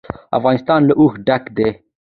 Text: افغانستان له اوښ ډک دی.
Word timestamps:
افغانستان 0.37 0.79
له 0.89 0.93
اوښ 0.99 1.13
ډک 1.27 1.43
دی. 1.57 1.69